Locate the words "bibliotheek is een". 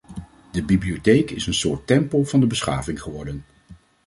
0.63-1.53